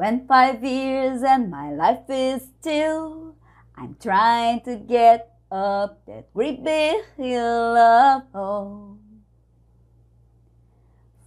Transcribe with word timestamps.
25 0.00 0.64
years 0.64 1.22
and 1.22 1.50
my 1.50 1.72
life 1.72 2.08
is 2.08 2.48
still. 2.58 3.34
I'm 3.76 3.96
trying 4.00 4.62
to 4.62 4.76
get 4.76 5.36
up 5.52 6.00
that 6.06 6.32
great 6.32 6.64
big 6.64 7.04
hill 7.18 7.76
of 7.76 8.22
hope 8.32 8.96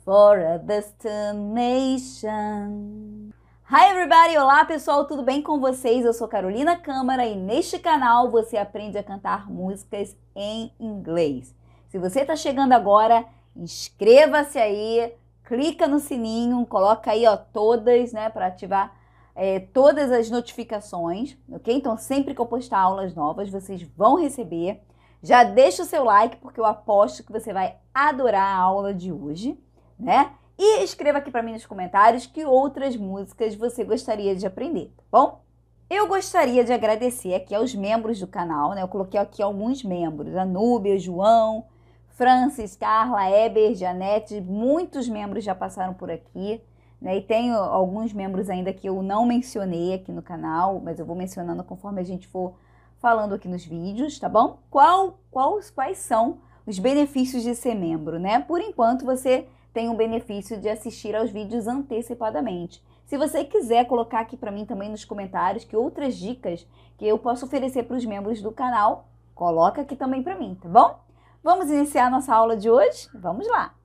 for 0.03 0.39
a 0.39 0.57
destination. 0.57 3.31
Hi 3.65 3.91
everybody! 3.91 4.35
Olá 4.39 4.65
pessoal, 4.65 5.05
tudo 5.05 5.21
bem 5.21 5.43
com 5.43 5.59
vocês? 5.59 6.03
Eu 6.03 6.11
sou 6.11 6.27
Carolina 6.27 6.75
Câmara 6.75 7.27
e 7.27 7.35
neste 7.35 7.77
canal 7.77 8.31
você 8.31 8.57
aprende 8.57 8.97
a 8.97 9.03
cantar 9.03 9.51
músicas 9.51 10.17
em 10.35 10.73
inglês. 10.79 11.53
Se 11.89 11.99
você 11.99 12.21
está 12.21 12.35
chegando 12.35 12.73
agora, 12.73 13.23
inscreva-se 13.55 14.57
aí, 14.57 15.13
clica 15.43 15.87
no 15.87 15.99
sininho, 15.99 16.65
coloca 16.65 17.11
aí 17.11 17.25
ó, 17.25 17.35
todas, 17.37 18.11
né, 18.13 18.29
para 18.29 18.47
ativar 18.47 18.95
é, 19.35 19.59
todas 19.59 20.11
as 20.11 20.29
notificações, 20.29 21.37
ok? 21.51 21.75
Então 21.75 21.97
sempre 21.97 22.33
que 22.33 22.41
eu 22.41 22.45
postar 22.45 22.79
aulas 22.79 23.15
novas, 23.15 23.49
vocês 23.49 23.81
vão 23.81 24.15
receber. 24.15 24.81
Já 25.21 25.43
deixa 25.43 25.83
o 25.83 25.85
seu 25.85 26.03
like, 26.03 26.37
porque 26.37 26.59
eu 26.59 26.65
aposto 26.65 27.23
que 27.23 27.31
você 27.31 27.53
vai 27.53 27.77
adorar 27.93 28.57
a 28.57 28.59
aula 28.59 28.93
de 28.93 29.11
hoje, 29.11 29.57
né? 29.97 30.33
E 30.57 30.83
escreva 30.83 31.17
aqui 31.17 31.31
para 31.31 31.41
mim 31.41 31.53
nos 31.53 31.65
comentários 31.65 32.25
que 32.25 32.45
outras 32.45 32.95
músicas 32.95 33.55
você 33.55 33.83
gostaria 33.83 34.35
de 34.35 34.45
aprender, 34.45 34.93
tá 34.97 35.03
bom? 35.11 35.41
Eu 35.89 36.07
gostaria 36.07 36.63
de 36.63 36.73
agradecer 36.73 37.33
aqui 37.33 37.55
aos 37.55 37.73
membros 37.73 38.19
do 38.19 38.27
canal, 38.27 38.71
né? 38.71 38.81
Eu 38.81 38.87
coloquei 38.87 39.19
aqui 39.19 39.41
alguns 39.41 39.83
membros, 39.83 40.35
a 40.35 40.45
Núbia, 40.45 40.97
João, 40.99 41.65
Francis, 42.13 42.75
Carla, 42.75 43.27
Eber, 43.29 43.73
Janete, 43.73 44.39
muitos 44.39 45.09
membros 45.09 45.43
já 45.43 45.55
passaram 45.55 45.95
por 45.95 46.11
aqui, 46.11 46.61
né? 47.01 47.17
E 47.17 47.21
tenho 47.21 47.55
alguns 47.55 48.13
membros 48.13 48.51
ainda 48.51 48.71
que 48.71 48.87
eu 48.87 49.01
não 49.01 49.25
mencionei 49.25 49.95
aqui 49.95 50.11
no 50.11 50.21
canal, 50.21 50.79
mas 50.79 50.99
eu 50.99 51.05
vou 51.05 51.15
mencionando 51.15 51.63
conforme 51.63 52.01
a 52.01 52.03
gente 52.03 52.27
for 52.27 52.53
falando 52.99 53.33
aqui 53.33 53.47
nos 53.47 53.65
vídeos, 53.65 54.19
tá 54.19 54.29
bom? 54.29 54.59
Qual, 54.69 55.19
qual, 55.31 55.59
quais 55.73 55.97
são 55.97 56.37
os 56.67 56.77
benefícios 56.77 57.41
de 57.41 57.55
ser 57.55 57.73
membro, 57.73 58.19
né? 58.19 58.39
Por 58.39 58.61
enquanto 58.61 59.03
você 59.05 59.47
tem 59.73 59.89
o 59.89 59.95
benefício 59.95 60.61
de 60.61 60.69
assistir 60.69 61.15
aos 61.15 61.31
vídeos 61.31 61.67
antecipadamente. 61.67 62.81
Se 63.05 63.17
você 63.17 63.43
quiser 63.43 63.85
colocar 63.85 64.19
aqui 64.19 64.37
para 64.37 64.51
mim 64.51 64.65
também 64.65 64.89
nos 64.89 65.03
comentários 65.03 65.65
que 65.65 65.75
outras 65.75 66.15
dicas 66.15 66.65
que 66.95 67.07
eu 67.07 67.17
posso 67.17 67.45
oferecer 67.45 67.83
para 67.83 67.97
os 67.97 68.05
membros 68.05 68.39
do 68.39 68.51
canal, 68.51 69.07
coloca 69.33 69.81
aqui 69.81 69.95
também 69.95 70.21
para 70.21 70.37
mim, 70.37 70.55
tá 70.61 70.69
bom? 70.69 71.02
Vamos 71.43 71.69
iniciar 71.69 72.09
nossa 72.09 72.33
aula 72.33 72.55
de 72.55 72.69
hoje? 72.69 73.09
Vamos 73.13 73.45
lá! 73.49 73.75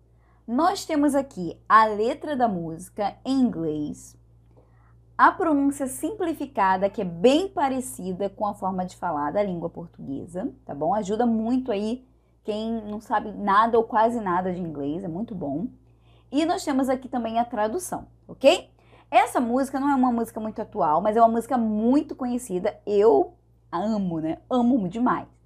Nós 0.47 0.84
temos 0.84 1.17
aqui 1.17 1.61
a 1.69 1.87
letra 1.87 2.37
da 2.37 2.47
música 2.47 3.17
em 3.25 3.41
inglês, 3.41 4.17
a 5.19 5.33
pronúncia 5.33 5.89
simplificada, 5.89 6.89
que 6.89 7.03
é 7.03 7.05
bem 7.05 7.48
parecida 7.48 8.31
com 8.31 8.47
a 8.47 8.55
forma 8.55 8.87
de 8.87 8.95
falar 8.95 9.33
da 9.33 9.42
língua 9.42 9.69
portuguesa, 9.69 10.55
tá 10.65 10.73
bom? 10.73 10.95
Ajuda 10.95 11.27
muito 11.27 11.73
aí 11.73 12.06
quem 12.45 12.81
não 12.89 13.00
sabe 13.00 13.33
nada 13.33 13.77
ou 13.77 13.83
quase 13.83 14.20
nada 14.20 14.53
de 14.53 14.61
inglês, 14.61 15.03
é 15.03 15.09
muito 15.09 15.34
bom. 15.34 15.67
E 16.31 16.47
nós 16.47 16.65
temos 16.65 16.89
aqui 16.89 17.09
também 17.09 17.41
a 17.41 17.45
tradução, 17.45 18.06
ok? 18.28 18.70
Essa 19.11 19.41
música 19.41 19.81
não 19.81 19.91
é 19.91 19.97
uma 19.97 20.12
música 20.12 20.39
muito 20.39 20.62
atual, 20.62 21.00
mas 21.00 21.17
é 21.17 21.20
uma 21.20 21.33
música 21.33 21.59
muito 21.59 22.15
conhecida. 22.15 22.78
Eu 22.87 23.34
amo, 23.72 24.20
né? 24.20 24.39
Amo 24.48 24.89
demais. 24.89 25.38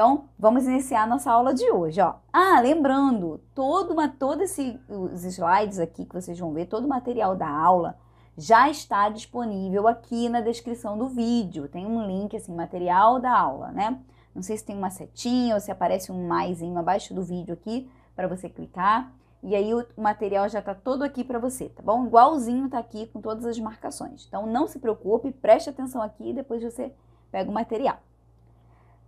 Então, 0.00 0.30
vamos 0.38 0.64
iniciar 0.64 1.06
nossa 1.06 1.30
aula 1.30 1.52
de 1.52 1.70
hoje, 1.70 2.00
ó. 2.00 2.14
Ah, 2.32 2.58
lembrando, 2.58 3.38
todo 3.54 3.92
uma, 3.92 4.08
todos 4.08 4.56
os 4.88 5.24
slides 5.24 5.78
aqui 5.78 6.06
que 6.06 6.14
vocês 6.14 6.38
vão 6.38 6.54
ver, 6.54 6.68
todo 6.68 6.86
o 6.86 6.88
material 6.88 7.36
da 7.36 7.46
aula 7.46 7.98
já 8.34 8.70
está 8.70 9.10
disponível 9.10 9.86
aqui 9.86 10.30
na 10.30 10.40
descrição 10.40 10.96
do 10.96 11.06
vídeo. 11.06 11.68
Tem 11.68 11.84
um 11.84 12.06
link 12.06 12.34
assim, 12.34 12.54
material 12.54 13.20
da 13.20 13.30
aula, 13.30 13.72
né? 13.72 14.00
Não 14.34 14.40
sei 14.40 14.56
se 14.56 14.64
tem 14.64 14.74
uma 14.74 14.88
setinha 14.88 15.54
ou 15.54 15.60
se 15.60 15.70
aparece 15.70 16.10
um 16.10 16.26
maisinho 16.26 16.78
abaixo 16.78 17.12
do 17.12 17.22
vídeo 17.22 17.52
aqui 17.52 17.86
para 18.16 18.26
você 18.26 18.48
clicar. 18.48 19.12
E 19.42 19.54
aí 19.54 19.74
o 19.74 19.84
material 19.98 20.48
já 20.48 20.60
está 20.60 20.74
todo 20.74 21.02
aqui 21.02 21.22
para 21.22 21.38
você, 21.38 21.68
tá 21.68 21.82
bom? 21.82 22.06
Igualzinho 22.06 22.70
tá 22.70 22.78
aqui 22.78 23.06
com 23.08 23.20
todas 23.20 23.44
as 23.44 23.58
marcações. 23.58 24.24
Então 24.26 24.46
não 24.46 24.66
se 24.66 24.78
preocupe, 24.78 25.30
preste 25.30 25.68
atenção 25.68 26.00
aqui 26.00 26.30
e 26.30 26.32
depois 26.32 26.62
você 26.62 26.90
pega 27.30 27.50
o 27.50 27.52
material. 27.52 27.98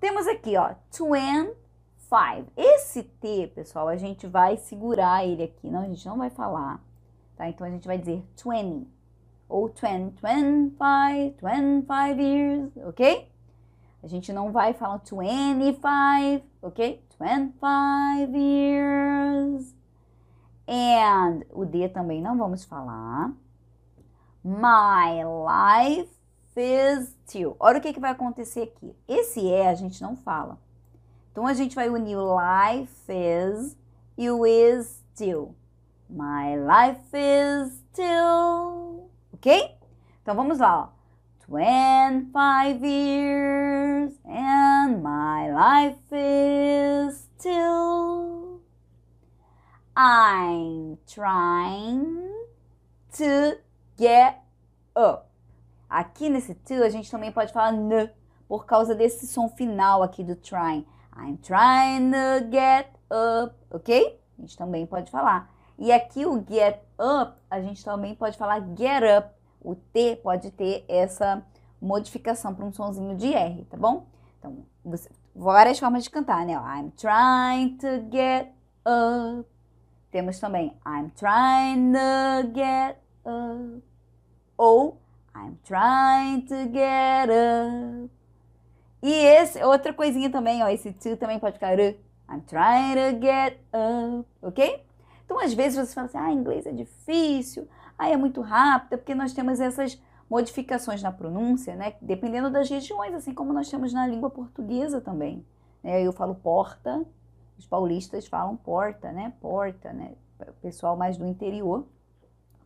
Temos 0.02 0.26
aqui, 0.26 0.56
ó, 0.56 0.74
25. 0.90 1.56
Esse 2.56 3.04
T, 3.04 3.52
pessoal, 3.54 3.86
a 3.86 3.94
gente 3.96 4.26
vai 4.26 4.56
segurar 4.56 5.24
ele 5.24 5.44
aqui, 5.44 5.70
não, 5.70 5.82
a 5.82 5.86
gente 5.86 6.04
não 6.04 6.18
vai 6.18 6.28
falar, 6.28 6.82
tá? 7.36 7.48
Então 7.48 7.64
a 7.64 7.70
gente 7.70 7.86
vai 7.86 7.96
dizer 7.96 8.20
20 8.36 8.84
ou 9.48 9.68
20, 9.68 10.14
25, 10.20 10.76
25 11.40 12.20
years, 12.20 12.76
ok? 12.78 13.30
A 14.02 14.08
gente 14.08 14.32
não 14.32 14.50
vai 14.50 14.72
falar 14.72 14.96
25, 14.96 16.44
ok? 16.62 17.00
25 17.20 18.36
years. 18.36 19.72
And 20.66 21.42
o 21.52 21.64
D 21.64 21.88
também 21.88 22.20
não 22.20 22.36
vamos 22.36 22.64
falar. 22.64 23.32
My 24.42 25.22
life 25.22 26.21
still. 26.54 27.56
Olha 27.58 27.78
o 27.78 27.80
que, 27.80 27.92
que 27.92 28.00
vai 28.00 28.10
acontecer 28.10 28.62
aqui. 28.62 28.94
Esse 29.08 29.50
é 29.50 29.68
a 29.68 29.74
gente 29.74 30.02
não 30.02 30.16
fala. 30.16 30.58
Então 31.30 31.46
a 31.46 31.54
gente 31.54 31.74
vai 31.74 31.88
unir 31.88 32.16
o 32.16 32.36
life 32.36 33.10
is 33.10 33.76
e 34.18 34.30
o 34.30 34.46
is 34.46 35.02
still. 35.14 35.54
My 36.08 36.56
life 36.56 37.16
is 37.16 37.72
still. 37.90 39.10
Ok? 39.32 39.76
Então 40.22 40.34
vamos 40.34 40.58
lá. 40.58 40.90
Ó. 40.98 41.02
25 41.48 42.84
years 42.84 44.12
and 44.24 45.02
my 45.02 45.50
life 45.50 45.98
is 46.12 47.28
still. 47.38 48.60
I'm 49.94 50.96
trying 51.06 52.30
to 53.18 53.58
get 53.98 54.42
up. 54.96 55.31
Aqui 55.92 56.30
nesse 56.30 56.54
to 56.54 56.82
a 56.82 56.88
gente 56.88 57.10
também 57.10 57.30
pode 57.30 57.52
falar 57.52 57.72
n 57.72 58.10
por 58.48 58.64
causa 58.64 58.94
desse 58.94 59.26
som 59.26 59.48
final 59.50 60.02
aqui 60.02 60.24
do 60.24 60.34
trying. 60.36 60.86
I'm 61.14 61.36
trying 61.36 62.10
to 62.12 62.50
get 62.50 62.88
up, 63.10 63.54
ok? 63.70 64.18
A 64.38 64.40
gente 64.40 64.56
também 64.56 64.86
pode 64.86 65.10
falar. 65.10 65.50
E 65.78 65.92
aqui 65.92 66.24
o 66.24 66.42
get 66.48 66.80
up, 66.98 67.38
a 67.50 67.60
gente 67.60 67.84
também 67.84 68.14
pode 68.14 68.38
falar 68.38 68.60
get 68.74 69.02
up 69.02 69.34
o 69.60 69.74
T 69.74 70.16
pode 70.16 70.50
ter 70.50 70.84
essa 70.88 71.44
modificação 71.80 72.54
para 72.54 72.64
um 72.64 72.72
sonzinho 72.72 73.14
de 73.16 73.32
R, 73.34 73.64
tá 73.66 73.76
bom? 73.76 74.06
Então, 74.38 74.64
você, 74.84 75.10
várias 75.34 75.78
formas 75.78 76.04
de 76.04 76.10
cantar, 76.10 76.46
né? 76.46 76.54
I'm 76.54 76.90
trying 76.96 77.76
to 77.76 78.10
get 78.10 78.48
up. 78.86 79.46
Temos 80.10 80.38
também 80.40 80.74
I'm 80.86 81.10
trying 81.10 81.92
to 81.92 82.52
get 82.54 82.98
up. 83.26 83.82
Ou 84.56 85.01
I'm 85.34 85.56
trying 85.64 86.42
to 86.46 86.70
get 86.72 87.30
up. 87.30 88.10
E 89.02 89.12
esse, 89.12 89.62
outra 89.64 89.92
coisinha 89.92 90.30
também, 90.30 90.62
ó, 90.62 90.68
esse 90.68 90.92
to 90.92 91.16
também 91.16 91.38
pode 91.38 91.54
ficar 91.54 91.78
I'm 91.78 92.40
trying 92.46 92.94
to 92.94 93.20
get 93.20 93.58
up, 93.72 94.28
ok? 94.40 94.84
Então, 95.24 95.40
às 95.40 95.52
vezes 95.52 95.88
você 95.88 95.94
fala 95.94 96.06
assim, 96.06 96.18
ah, 96.18 96.32
inglês 96.32 96.66
é 96.66 96.72
difícil, 96.72 97.66
ah, 97.98 98.08
é 98.08 98.16
muito 98.16 98.40
rápida, 98.40 98.96
porque 98.96 99.14
nós 99.14 99.32
temos 99.32 99.60
essas 99.60 100.00
modificações 100.30 101.02
na 101.02 101.12
pronúncia, 101.12 101.74
né? 101.74 101.94
Dependendo 102.00 102.50
das 102.50 102.70
regiões, 102.70 103.12
assim 103.14 103.34
como 103.34 103.52
nós 103.52 103.68
temos 103.68 103.92
na 103.92 104.06
língua 104.06 104.30
portuguesa 104.30 105.00
também. 105.00 105.44
Né? 105.82 106.02
Eu 106.02 106.12
falo 106.12 106.34
porta, 106.34 107.04
os 107.58 107.66
paulistas 107.66 108.26
falam 108.26 108.56
porta, 108.56 109.12
né? 109.12 109.32
Porta, 109.40 109.92
né? 109.92 110.12
O 110.40 110.52
pessoal 110.54 110.96
mais 110.96 111.16
do 111.16 111.26
interior 111.26 111.86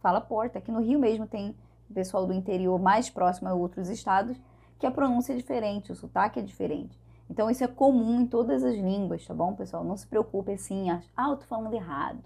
fala 0.00 0.20
porta. 0.20 0.58
Aqui 0.58 0.70
no 0.70 0.80
Rio 0.80 0.98
mesmo 0.98 1.26
tem 1.26 1.56
pessoal 1.94 2.26
do 2.26 2.32
interior 2.32 2.78
mais 2.80 3.10
próximo 3.10 3.48
a 3.48 3.54
outros 3.54 3.88
estados 3.88 4.38
que 4.78 4.86
a 4.86 4.90
pronúncia 4.90 5.32
é 5.32 5.36
diferente, 5.36 5.92
o 5.92 5.96
sotaque 5.96 6.40
é 6.40 6.42
diferente. 6.42 6.98
Então 7.28 7.50
isso 7.50 7.64
é 7.64 7.68
comum 7.68 8.20
em 8.20 8.26
todas 8.26 8.62
as 8.62 8.74
línguas, 8.74 9.26
tá 9.26 9.34
bom, 9.34 9.54
pessoal? 9.54 9.82
Não 9.82 9.96
se 9.96 10.06
preocupe 10.06 10.52
assim, 10.52 10.90
ah, 10.90 11.00
eu 11.28 11.36
tô 11.36 11.46
falando 11.46 11.74
errado 11.74 12.22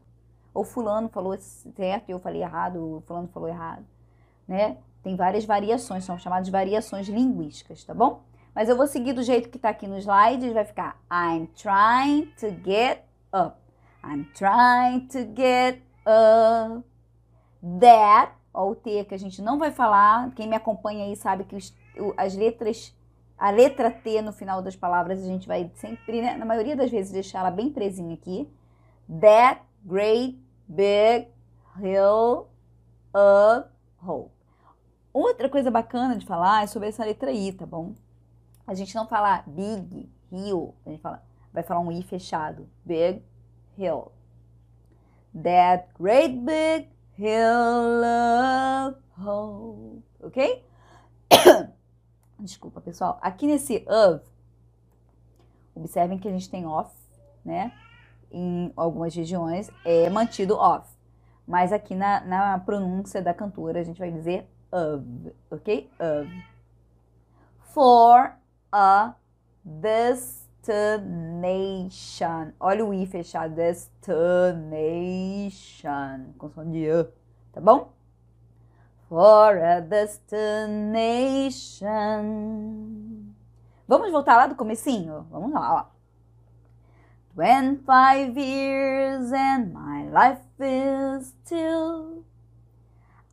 ou 0.52 0.64
fulano 0.64 1.08
falou 1.08 1.36
certo 1.38 2.08
e 2.08 2.12
eu 2.12 2.18
falei 2.18 2.42
errado, 2.42 3.02
fulano 3.06 3.28
falou 3.28 3.48
errado, 3.48 3.84
né? 4.46 4.78
Tem 5.02 5.16
várias 5.16 5.44
variações, 5.44 6.04
são 6.04 6.18
chamadas 6.18 6.48
variações 6.48 7.08
linguísticas, 7.08 7.84
tá 7.84 7.94
bom? 7.94 8.22
Mas 8.54 8.68
eu 8.68 8.76
vou 8.76 8.86
seguir 8.86 9.12
do 9.12 9.22
jeito 9.22 9.48
que 9.48 9.56
está 9.56 9.70
aqui 9.70 9.86
no 9.86 9.96
slide, 9.96 10.50
vai 10.50 10.64
ficar 10.64 11.00
I'm 11.10 11.46
trying 11.54 12.26
to 12.38 12.48
get 12.64 13.04
up. 13.32 13.56
I'm 14.04 14.24
trying 14.34 15.06
to 15.08 15.20
get 15.34 15.80
up. 16.04 16.84
That, 17.80 18.32
ó, 18.52 18.70
o 18.70 18.74
T 18.74 19.04
que 19.04 19.14
a 19.14 19.18
gente 19.18 19.40
não 19.40 19.58
vai 19.58 19.70
falar, 19.70 20.30
quem 20.34 20.48
me 20.48 20.56
acompanha 20.56 21.04
aí 21.04 21.16
sabe 21.16 21.44
que 21.44 21.56
os, 21.56 21.74
as 22.16 22.34
letras, 22.34 22.96
a 23.38 23.50
letra 23.50 23.90
T 23.90 24.22
no 24.22 24.32
final 24.32 24.62
das 24.62 24.76
palavras 24.76 25.22
a 25.22 25.26
gente 25.26 25.46
vai 25.46 25.70
sempre, 25.74 26.20
né, 26.20 26.36
na 26.36 26.44
maioria 26.44 26.76
das 26.76 26.90
vezes, 26.90 27.12
deixar 27.12 27.40
ela 27.40 27.50
bem 27.50 27.70
presinha 27.70 28.14
aqui. 28.14 28.48
That 29.20 29.62
great 29.84 30.38
big 30.68 31.28
hill 31.78 32.48
of 33.12 33.68
hope. 34.02 34.32
Outra 35.12 35.48
coisa 35.48 35.70
bacana 35.70 36.16
de 36.16 36.24
falar 36.24 36.62
é 36.62 36.66
sobre 36.66 36.88
essa 36.88 37.04
letra 37.04 37.32
I, 37.32 37.52
tá 37.52 37.66
bom? 37.66 37.94
A 38.66 38.74
gente 38.74 38.94
não 38.94 39.08
fala 39.08 39.42
big 39.46 40.08
hill, 40.30 40.74
a 40.86 40.90
gente 40.90 41.00
fala, 41.00 41.22
vai 41.52 41.64
falar 41.64 41.80
um 41.80 41.90
I 41.90 42.02
fechado. 42.02 42.68
Big 42.84 43.22
hill. 43.76 44.12
That 45.34 45.88
great 45.98 46.36
big 46.36 46.88
hill 47.20 48.02
of 48.02 48.96
hope. 49.18 50.02
Ok? 50.22 50.64
Desculpa, 52.40 52.80
pessoal. 52.80 53.18
Aqui 53.20 53.46
nesse 53.46 53.84
of, 53.86 54.24
observem 55.74 56.18
que 56.18 56.26
a 56.26 56.30
gente 56.30 56.48
tem 56.48 56.66
off, 56.66 56.90
né? 57.44 57.72
Em 58.32 58.72
algumas 58.74 59.14
regiões 59.14 59.70
é 59.84 60.08
mantido 60.08 60.56
off. 60.56 60.88
Mas 61.46 61.72
aqui 61.72 61.94
na, 61.94 62.20
na 62.24 62.58
pronúncia 62.58 63.20
da 63.20 63.34
cantora 63.34 63.80
a 63.80 63.84
gente 63.84 63.98
vai 63.98 64.10
dizer 64.10 64.48
of, 64.72 65.04
ok? 65.50 65.90
Of. 65.98 66.30
For 67.74 68.32
a 68.72 69.14
destination. 70.62 72.52
Olha 72.60 72.84
o 72.84 72.92
i 72.92 73.06
fechado. 73.06 73.54
Destination. 73.54 73.94
Com 76.38 76.50
som 76.50 76.70
de 76.70 76.86
tá 77.52 77.60
bom? 77.60 77.92
For 79.08 79.58
a 79.58 79.80
destination. 79.80 80.50
Vamos 83.88 84.12
voltar 84.12 84.36
lá 84.36 84.46
do 84.46 84.54
comecinho? 84.54 85.26
Vamos 85.30 85.52
lá, 85.52 85.74
ó. 85.74 85.86
Twenty 87.34 87.76
five 87.84 88.36
years 88.36 89.32
and 89.32 89.72
my 89.72 90.08
life 90.10 90.42
is 90.58 91.28
still 91.44 92.24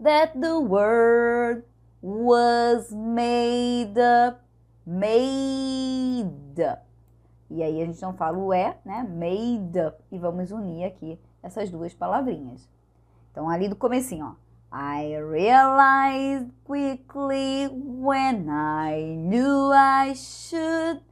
That 0.02 0.38
the 0.38 0.58
word 0.58 1.64
was 2.00 2.92
made 2.92 3.98
up, 3.98 4.40
made 4.86 6.62
up 6.62 6.90
e 7.50 7.64
aí 7.64 7.82
a 7.82 7.86
gente 7.86 8.00
não 8.00 8.14
fala 8.14 8.38
o 8.38 8.52
é, 8.52 8.78
né? 8.84 9.02
Made 9.02 9.80
up. 9.80 9.98
E 10.10 10.18
vamos 10.18 10.52
unir 10.52 10.84
aqui 10.84 11.18
essas 11.42 11.68
duas 11.68 11.92
palavrinhas. 11.92 12.68
Então, 13.32 13.50
ali 13.50 13.68
do 13.68 13.74
comecinho, 13.74 14.26
ó. 14.26 14.50
I 14.72 15.16
realized 15.20 16.48
quickly 16.64 17.68
when 18.00 18.48
I 18.48 19.14
knew 19.14 19.70
I 19.72 20.14
should 20.14 21.02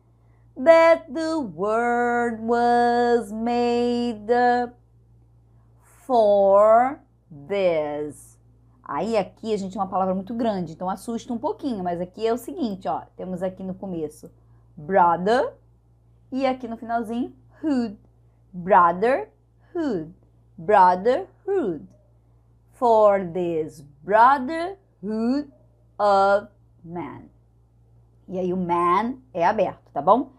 that 0.57 1.13
the 1.13 1.39
word 1.39 2.41
was 2.41 3.31
made 3.31 4.31
up 4.31 4.75
for 6.07 7.01
this. 7.31 8.39
Aí 8.83 9.19
aqui 9.19 9.53
a 9.53 9.59
gente 9.59 9.73
tem 9.73 9.83
uma 9.83 9.87
palavra 9.87 10.15
muito 10.15 10.33
grande, 10.33 10.73
então 10.73 10.89
assusta 10.89 11.31
um 11.31 11.39
pouquinho, 11.39 11.85
mas 11.85 12.01
aqui 12.01 12.27
é 12.27 12.33
o 12.33 12.39
seguinte, 12.39 12.89
ó, 12.89 13.03
temos 13.17 13.43
aqui 13.43 13.63
no 13.63 13.75
começo 13.75 14.31
brother, 14.75 15.53
e 16.33 16.47
aqui 16.47 16.67
no 16.67 16.79
finalzinho, 16.79 17.35
hood. 17.63 17.99
Brotherhood. 18.53 20.15
Brotherhood. 20.57 21.87
For 22.73 23.25
this 23.27 23.83
brotherhood 24.03 25.53
of 25.99 26.49
man. 26.89 27.23
E 28.27 28.39
aí 28.39 28.53
o 28.53 28.57
man 28.57 29.17
é 29.33 29.47
aberto, 29.47 29.91
tá 29.93 30.03
bom? 30.03 30.31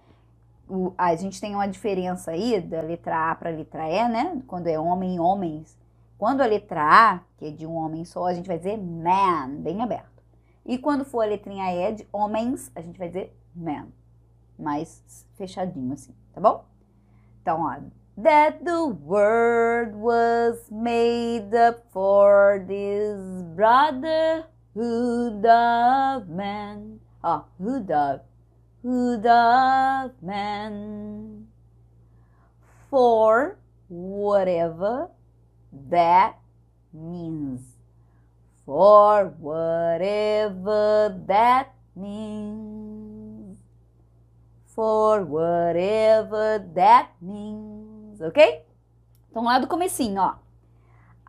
O, 0.67 0.93
a 0.97 1.15
gente 1.15 1.41
tem 1.41 1.55
uma 1.55 1.67
diferença 1.67 2.31
aí 2.31 2.61
da 2.61 2.81
letra 2.81 3.31
A 3.31 3.35
para 3.35 3.49
a 3.49 3.53
letra 3.53 3.89
E, 3.89 4.07
né? 4.09 4.41
Quando 4.47 4.67
é 4.67 4.79
homem, 4.79 5.19
homens. 5.19 5.77
Quando 6.17 6.41
a 6.41 6.45
letra 6.45 6.83
A, 6.83 7.19
que 7.37 7.45
é 7.45 7.51
de 7.51 7.65
um 7.65 7.75
homem 7.75 8.05
só, 8.05 8.27
a 8.27 8.33
gente 8.33 8.47
vai 8.47 8.57
dizer 8.57 8.77
man, 8.77 9.55
bem 9.59 9.81
aberto. 9.81 10.23
E 10.65 10.77
quando 10.77 11.05
for 11.05 11.21
a 11.23 11.25
letrinha 11.25 11.73
E 11.73 11.93
de 11.93 12.07
homens, 12.11 12.71
a 12.75 12.81
gente 12.81 12.99
vai 12.99 13.07
dizer 13.07 13.35
man 13.55 13.87
mais 14.59 15.25
fechadinho 15.35 15.93
assim, 15.93 16.13
tá 16.33 16.41
bom? 16.41 16.65
Então, 17.41 17.61
ó. 17.61 17.77
That 18.21 18.65
the 18.65 18.83
word 18.83 19.95
was 19.95 20.69
made 20.69 21.55
up 21.55 21.83
for 21.89 22.59
this 22.67 23.17
brotherhood 24.79 25.45
of 25.45 26.29
men. 26.29 26.99
Ó, 27.23 27.43
hood 27.61 27.91
of, 27.91 28.21
hood 28.81 29.25
of 29.25 30.11
men. 30.21 31.47
For 32.89 33.57
whatever 33.89 35.09
that 35.89 36.39
means. 36.93 37.61
For 38.65 39.33
whatever 39.39 41.19
that 41.27 41.73
means 41.95 43.57
for 44.75 45.25
whatever 45.25 46.63
that 46.73 47.09
means, 47.21 48.21
ok? 48.21 48.63
Então 49.29 49.43
lá 49.43 49.59
do 49.59 49.67
comecinho, 49.67 50.21
ó. 50.21 50.35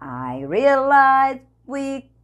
I 0.01 0.45
realized 0.45 1.43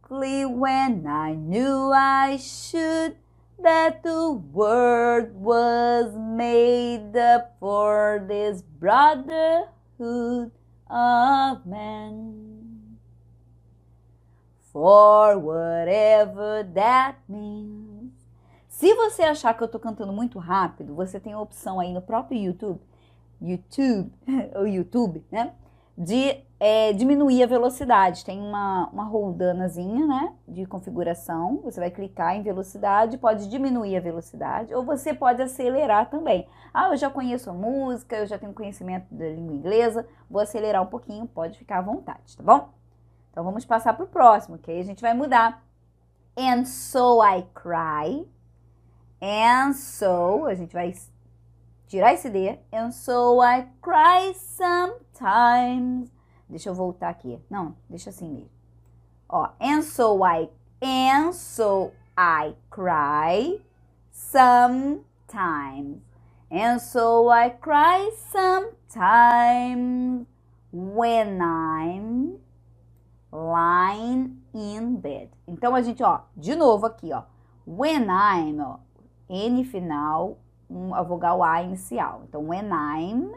quickly 0.07 0.45
when 0.45 1.05
I 1.05 1.33
knew 1.33 1.91
I 1.91 2.37
should 2.37 3.17
that 3.61 4.03
the 4.03 4.31
world 4.31 5.33
was 5.33 6.15
made 6.15 7.17
up 7.17 7.55
for 7.59 8.23
this 8.27 8.61
brotherhood 8.61 10.51
of 10.89 11.65
men. 11.65 12.97
For 14.71 15.37
whatever 15.37 16.63
that 16.75 17.15
means. 17.27 18.13
Se 18.69 18.93
você 18.93 19.23
achar 19.23 19.55
que 19.55 19.63
eu 19.63 19.65
estou 19.65 19.81
cantando 19.81 20.13
muito 20.13 20.37
rápido, 20.37 20.93
você 20.93 21.19
tem 21.19 21.33
a 21.33 21.39
opção 21.39 21.79
aí 21.79 21.91
no 21.91 22.01
próprio 22.01 22.39
YouTube, 22.39 22.79
YouTube, 23.41 24.11
o 24.55 24.67
YouTube, 24.67 25.25
né? 25.31 25.53
De 25.97 26.43
é, 26.59 26.93
diminuir 26.93 27.43
a 27.43 27.47
velocidade. 27.47 28.23
Tem 28.23 28.39
uma, 28.39 28.87
uma 28.91 29.03
roldanazinha, 29.03 30.05
né? 30.05 30.33
De 30.47 30.65
configuração. 30.65 31.61
Você 31.63 31.79
vai 31.79 31.89
clicar 31.89 32.35
em 32.35 32.43
velocidade, 32.43 33.17
pode 33.17 33.49
diminuir 33.49 33.97
a 33.97 33.99
velocidade, 33.99 34.73
ou 34.73 34.83
você 34.83 35.13
pode 35.13 35.41
acelerar 35.41 36.09
também. 36.09 36.47
Ah, 36.73 36.89
eu 36.89 36.97
já 36.97 37.09
conheço 37.09 37.49
a 37.49 37.53
música, 37.53 38.17
eu 38.17 38.27
já 38.27 38.37
tenho 38.37 38.53
conhecimento 38.53 39.07
da 39.09 39.27
língua 39.27 39.55
inglesa, 39.55 40.07
vou 40.29 40.41
acelerar 40.41 40.83
um 40.83 40.87
pouquinho, 40.87 41.25
pode 41.27 41.57
ficar 41.57 41.79
à 41.79 41.81
vontade, 41.81 42.37
tá 42.37 42.43
bom? 42.43 42.69
Então 43.31 43.43
vamos 43.43 43.65
passar 43.65 43.93
para 43.93 44.05
o 44.05 44.07
próximo, 44.07 44.57
que 44.57 44.69
aí 44.69 44.79
a 44.79 44.83
gente 44.83 45.01
vai 45.01 45.13
mudar. 45.13 45.63
And 46.37 46.65
so 46.65 47.23
I 47.23 47.43
cry. 47.53 48.27
And 49.19 49.73
so, 49.73 50.45
a 50.45 50.53
gente 50.53 50.73
vai 50.73 50.89
tirar 51.87 52.13
esse 52.13 52.29
D. 52.29 52.59
And 52.71 52.91
so 52.91 53.41
I 53.41 53.67
cry 53.81 54.33
sometimes. 54.35 56.11
Deixa 56.49 56.69
eu 56.69 56.75
voltar 56.75 57.09
aqui. 57.09 57.41
Não, 57.49 57.75
deixa 57.89 58.09
assim 58.09 58.29
mesmo. 58.29 58.49
Ó, 59.29 59.49
and 59.59 59.81
so 59.81 60.23
I 60.23 60.49
and 60.81 61.33
so 61.33 61.91
I 62.15 62.55
cry 62.69 63.61
sometimes. 64.11 65.03
And 66.49 66.79
so 66.79 67.29
I 67.29 67.49
cry 67.49 68.09
sometimes 68.31 70.25
when 70.71 71.41
I'm 71.41 72.39
lying 73.31 74.41
in 74.53 74.95
bed. 74.95 75.29
Então 75.45 75.75
a 75.75 75.81
gente, 75.81 76.01
ó, 76.03 76.21
de 76.35 76.55
novo 76.55 76.85
aqui, 76.85 77.11
ó. 77.11 77.23
When 77.65 78.07
I'm, 78.09 78.59
ó, 78.61 78.79
N 79.29 79.65
final, 79.65 80.37
um, 80.69 80.93
a 80.93 81.01
vogal 81.01 81.43
A 81.43 81.61
inicial. 81.63 82.23
Então, 82.27 82.47
when 82.47 82.69
I'm. 82.69 83.33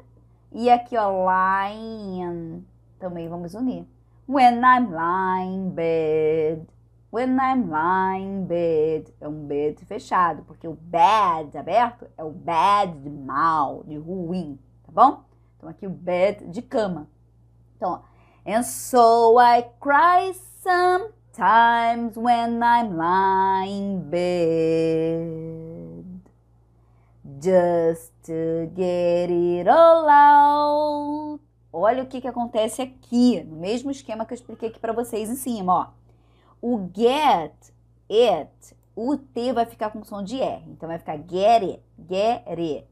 E 0.53 0.71
aqui, 0.71 0.97
ó, 0.97 1.09
lying. 1.27 2.65
Também 2.99 3.29
vamos 3.29 3.55
unir. 3.55 3.87
When 4.29 4.61
I'm 4.63 4.93
lying 4.93 5.55
in 5.55 5.71
bed. 5.71 6.67
When 7.13 7.39
I'm 7.39 7.71
lying 7.71 8.43
in 8.43 8.45
bed. 8.47 9.15
É 9.21 9.29
um 9.29 9.47
bed 9.47 9.85
fechado, 9.85 10.43
porque 10.43 10.69
o 10.69 10.77
bad 10.81 11.57
aberto 11.57 12.07
é 12.17 12.25
o 12.25 12.31
bad 12.31 12.93
de 12.99 13.11
mal, 13.11 13.83
de 13.85 13.97
ruim, 13.97 14.59
tá 14.85 14.93
bom? 14.93 15.25
Então, 15.57 15.69
aqui 15.69 15.87
o 15.87 15.91
bed 15.91 16.47
de 16.49 16.63
cama. 16.63 17.09
Então, 17.77 17.93
ó. 17.93 18.11
And 18.47 18.63
so 18.63 19.39
I 19.39 19.63
cry 19.81 20.33
sometimes 20.63 22.17
when 22.17 22.63
I'm 22.63 22.97
lying 22.97 23.93
in 23.93 24.01
bed. 24.09 25.70
Just 27.43 28.13
to 28.25 28.71
get 28.77 29.31
it 29.31 29.67
all 29.67 30.07
out. 30.07 31.41
Olha 31.73 32.03
o 32.03 32.07
que, 32.07 32.21
que 32.21 32.29
acontece 32.29 32.83
aqui, 32.83 33.43
no 33.45 33.57
mesmo 33.57 33.91
esquema 33.91 34.27
que 34.27 34.35
eu 34.35 34.37
expliquei 34.37 34.69
aqui 34.69 34.79
para 34.79 34.93
vocês 34.93 35.31
em 35.31 35.37
cima, 35.37 35.73
ó. 35.73 35.87
O 36.61 36.91
get 36.95 37.55
it, 38.11 38.77
o 38.95 39.17
T 39.17 39.55
vai 39.55 39.65
ficar 39.65 39.89
com 39.89 40.05
som 40.05 40.23
de 40.23 40.39
R. 40.39 40.63
Então 40.69 40.87
vai 40.87 40.99
ficar 40.99 41.17
get 41.17 41.63
it, 41.63 41.83
get 42.07 42.47
it. 42.47 42.87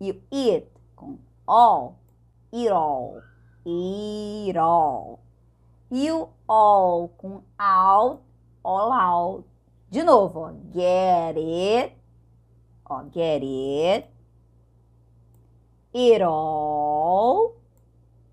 E 0.00 0.10
o 0.10 0.22
it 0.32 0.66
com 0.96 1.16
all, 1.46 2.00
it 2.52 2.68
all, 2.70 3.22
it 3.64 4.58
all. 4.58 5.20
E 5.88 6.10
o 6.10 6.30
all 6.48 7.10
com 7.16 7.42
out, 7.56 8.22
all 8.64 8.92
out. 8.92 9.48
De 9.88 10.02
novo, 10.02 10.40
ó. 10.40 10.52
Get 10.74 11.36
it, 11.36 11.94
ó, 12.88 13.04
get 13.12 13.42
it, 13.42 14.06
it 15.94 16.22
all 16.22 17.54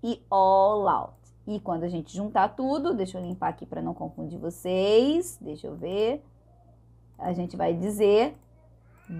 e 0.02 0.22
all 0.30 0.88
out. 0.88 1.16
E 1.46 1.60
quando 1.60 1.84
a 1.84 1.88
gente 1.88 2.14
juntar 2.14 2.48
tudo, 2.56 2.94
deixa 2.94 3.18
eu 3.18 3.22
limpar 3.22 3.48
aqui 3.48 3.64
para 3.66 3.80
não 3.82 3.94
confundir 3.94 4.38
vocês. 4.38 5.38
Deixa 5.40 5.66
eu 5.66 5.76
ver. 5.76 6.24
A 7.18 7.32
gente 7.32 7.56
vai 7.56 7.72
dizer 7.72 8.34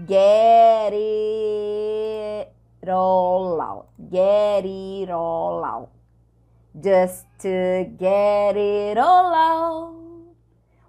get 0.07 0.93
it 0.93 2.51
all 2.89 3.59
out. 3.61 3.87
Get 4.11 4.65
it 4.65 5.11
all 5.11 5.63
out. 5.63 5.89
Just 6.75 7.25
to 7.39 7.89
get 7.97 8.55
it 8.55 8.99
all 8.99 9.33
out. 9.33 9.95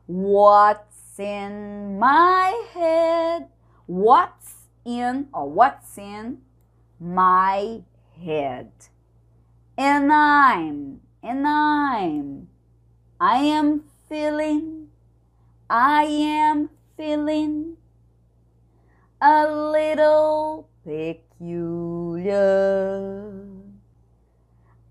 What's 0.07 1.19
in 1.19 1.99
my 1.99 2.53
head? 2.75 3.49
What's 3.87 4.38
in 4.89 5.29
or 5.33 5.49
what's 5.51 5.99
in 5.99 6.39
my 6.99 7.83
head? 8.25 8.73
And 9.77 10.11
I'm, 10.13 11.01
and 11.23 11.47
I'm, 11.47 12.49
I 13.21 13.37
am 13.39 13.85
feeling, 14.09 14.89
I 15.69 16.05
am 16.05 16.71
feeling 16.97 17.77
a 19.21 19.47
little 19.47 20.69
peculiar. 20.85 22.39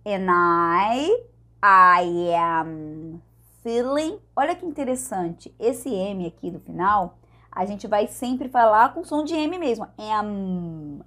And 0.06 0.30
I, 0.30 1.18
I 1.62 2.04
am 2.34 3.22
feeling. 3.62 4.20
Olha 4.36 4.56
que 4.56 4.66
interessante, 4.66 5.54
esse 5.60 5.90
M 5.90 6.26
aqui 6.26 6.50
do 6.50 6.60
final, 6.60 7.18
a 7.58 7.66
gente 7.66 7.88
vai 7.88 8.06
sempre 8.06 8.48
falar 8.50 8.94
com 8.94 9.04
som 9.04 9.24
de 9.24 9.34
M 9.34 9.58
mesmo. 9.58 9.88
Am. 9.98 11.02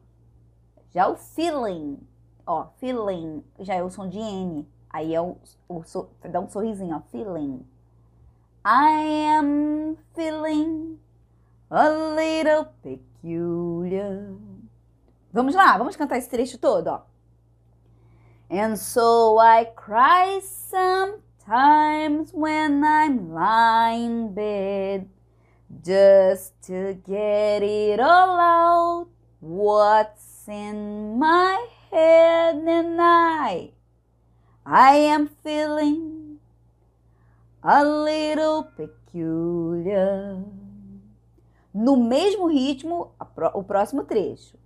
Já 0.93 1.07
o 1.07 1.15
feeling, 1.15 1.97
ó, 2.45 2.67
feeling, 2.81 3.45
já 3.61 3.77
é 3.77 3.85
o 3.85 3.89
som 3.89 4.09
de 4.09 4.19
N. 4.19 4.69
Aí 4.93 5.15
é 5.15 5.21
o, 5.21 5.37
o 5.69 5.85
dá 6.29 6.41
um 6.41 6.49
sorrisinho, 6.49 6.97
ó, 6.97 7.03
feeling. 7.13 7.65
I 8.67 9.29
am 9.37 9.97
feeling 10.13 10.99
a 11.71 11.89
little 12.17 12.67
peculiar. 12.83 14.35
Vamos 15.33 15.55
lá, 15.55 15.79
vamos 15.79 15.95
cantar 15.95 16.19
esse 16.19 16.29
trecho 16.29 16.59
todo, 16.59 16.89
ó. 16.89 17.03
And 18.51 18.75
so 18.75 19.39
I 19.41 19.67
cry 19.67 20.41
sometimes 20.41 22.33
when 22.35 22.83
I'm 22.83 23.33
lying 23.33 24.27
in 24.27 24.33
bed 24.33 25.20
just 25.85 26.53
to 26.63 26.95
get 27.07 27.63
it 27.63 28.01
all 28.01 28.39
out. 28.39 29.07
What's 29.41 30.49
in 30.49 31.19
my 31.19 31.67
head 31.91 32.57
and 32.67 33.01
I, 33.01 33.71
I 34.67 34.97
am 34.97 35.29
feeling 35.43 36.39
a 37.63 37.85
little 37.85 38.65
peculiar. 38.77 40.45
No 41.73 41.97
mesmo 41.97 42.49
ritmo, 42.49 43.13
o 43.55 43.63
próximo 43.63 44.05
trecho. 44.05 44.59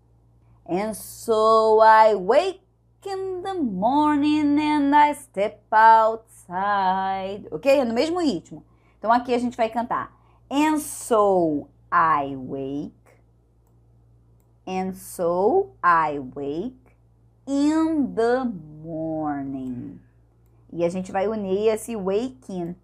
And 0.67 0.95
so 0.97 1.81
I 1.83 2.15
wake 2.15 2.61
in 3.05 3.43
the 3.43 3.55
morning 3.55 4.59
and 4.59 4.95
I 4.97 5.13
step 5.13 5.61
outside. 5.71 7.47
Ok? 7.51 7.85
No 7.85 7.93
mesmo 7.93 8.21
ritmo. 8.21 8.65
Então 8.99 9.13
aqui 9.13 9.35
a 9.35 9.39
gente 9.39 9.57
vai 9.57 9.69
cantar. 9.69 10.11
And 10.55 10.81
so 10.81 11.69
I 11.91 12.37
wake. 12.37 12.93
And 14.65 14.97
so 14.97 15.73
I 15.83 16.21
wake 16.21 16.95
in 17.45 18.15
the 18.15 18.45
morning. 18.81 19.99
E 20.73 20.85
a 20.85 20.89
gente 20.89 21.11
vai 21.11 21.27
unir 21.27 21.73
esse 21.73 21.97
waking. 21.97 22.77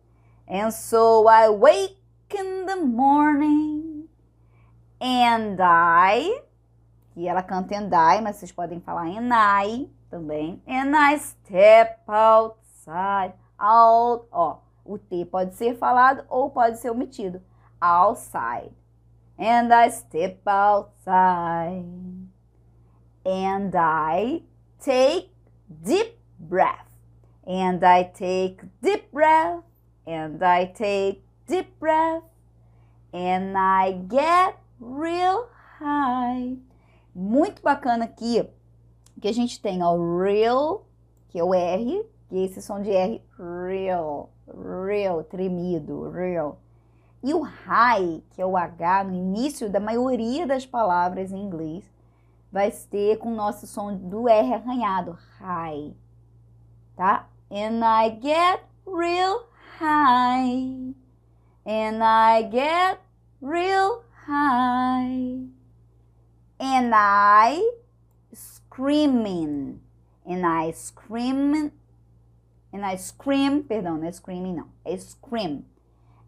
And 0.48 0.72
so 0.72 1.28
I 1.28 1.48
wake 1.48 1.96
in 2.34 2.66
the 2.66 2.74
morning. 2.74 4.08
And 5.00 5.56
I. 5.60 6.42
E 7.14 7.28
ela 7.28 7.44
canta 7.44 7.76
and 7.76 7.94
I, 7.94 8.20
mas 8.20 8.34
vocês 8.34 8.50
podem 8.50 8.80
falar 8.80 9.06
and 9.06 9.30
I 9.32 9.88
também. 10.10 10.60
And 10.66 10.92
I 10.96 11.16
step 11.20 12.00
outside. 12.08 13.34
Out. 13.56 14.26
Ó, 14.32 14.58
o 14.84 14.98
T 14.98 15.24
pode 15.24 15.54
ser 15.54 15.76
falado 15.76 16.24
ou 16.28 16.50
pode 16.50 16.80
ser 16.80 16.90
omitido. 16.90 17.40
Outside. 17.82 18.72
And 19.38 19.72
I 19.72 19.88
step 19.88 20.46
outside. 20.46 21.84
And 23.24 23.74
I 23.74 24.42
take 24.78 25.30
deep 25.82 26.18
breath. 26.38 26.88
And 27.46 27.82
I 27.84 28.04
take 28.04 28.60
deep 28.82 29.10
breath. 29.12 29.62
And 30.06 30.42
I 30.42 30.66
take 30.66 31.22
deep 31.46 31.78
breath. 31.78 32.22
And 33.12 33.56
I 33.56 33.92
get 34.08 34.58
real 34.78 35.48
high. 35.78 36.56
Muito 37.14 37.62
bacana 37.62 38.04
aqui 38.04 38.48
que 39.20 39.28
a 39.28 39.32
gente 39.32 39.60
tem 39.60 39.82
o 39.82 40.22
real, 40.22 40.86
que 41.28 41.38
é 41.38 41.44
o 41.44 41.54
R, 41.54 42.06
e 42.30 42.44
esse 42.44 42.62
som 42.62 42.80
de 42.80 42.90
R, 42.90 43.22
real, 43.38 44.30
real, 44.46 45.22
tremido, 45.24 46.10
real. 46.10 46.58
E 47.22 47.34
o 47.34 47.40
high, 47.40 48.22
que 48.30 48.40
é 48.40 48.46
o 48.46 48.56
H 48.56 49.04
no 49.04 49.14
início 49.14 49.68
da 49.68 49.78
maioria 49.78 50.46
das 50.46 50.64
palavras 50.64 51.30
em 51.30 51.42
inglês, 51.42 51.84
vai 52.50 52.70
ter 52.70 53.18
com 53.18 53.30
o 53.30 53.34
nosso 53.34 53.66
som 53.66 53.94
do 53.94 54.28
R 54.28 54.54
arranhado, 54.54 55.18
high, 55.38 55.94
tá? 56.96 57.28
And 57.50 57.84
I 57.84 58.18
get 58.20 58.62
real 58.86 59.46
high, 59.78 60.94
and 61.66 62.02
I 62.02 62.48
get 62.50 63.00
real 63.42 64.02
high, 64.26 65.46
and 66.58 66.92
I 66.94 67.60
screaming, 68.32 69.80
and 70.24 70.46
I 70.46 70.72
scream, 70.72 71.70
and 72.72 72.84
I 72.84 72.96
scream, 72.96 73.62
perdão, 73.62 73.98
não 73.98 74.06
é 74.06 74.12
screaming 74.12 74.54
não, 74.54 74.68
é 74.84 74.96
scream, 74.96 75.64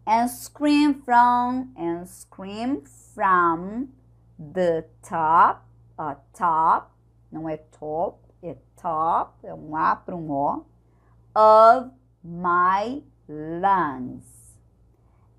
and 0.05 0.29
scream 0.29 1.01
from, 1.03 1.73
and 1.77 2.07
scream 2.07 2.83
from 3.13 3.89
the 4.37 4.85
top, 5.01 5.65
uh, 5.97 6.15
top, 6.33 6.91
não 7.31 7.47
é 7.47 7.57
top, 7.57 8.19
é 8.41 8.57
top, 8.75 9.33
é 9.43 9.53
um 9.53 9.75
A 9.75 9.95
para 9.95 10.15
um 10.15 10.29
O, 10.29 10.65
of 11.35 11.91
my 12.23 13.03
lungs. 13.27 14.57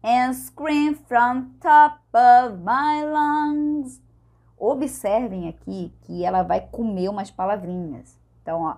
And 0.03 0.35
scream 0.35 0.95
from 0.95 1.55
top 1.61 2.01
of 2.13 2.59
my 2.59 3.05
lungs. 3.05 4.03
Observem 4.59 5.49
aqui 5.49 5.95
que 6.03 6.25
ela 6.25 6.43
vai 6.43 6.61
comer 6.61 7.09
umas 7.09 7.31
palavrinhas. 7.31 8.19
Então, 8.43 8.63
ó. 8.63 8.77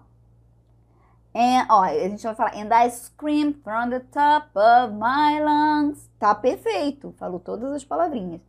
And, 1.38 1.66
ó, 1.69 1.83
a 1.83 2.09
gente 2.09 2.23
vai 2.23 2.35
falar, 2.35 2.55
and 2.55 2.73
I 2.73 2.88
scream 2.88 3.52
from 3.62 3.90
the 3.90 4.00
top 4.00 4.59
of 4.59 4.95
my 4.95 5.38
lungs. 5.38 6.09
Tá 6.19 6.35
perfeito, 6.35 7.14
falou 7.19 7.38
todas 7.38 7.73
as 7.73 7.85
palavrinhas. 7.85 8.40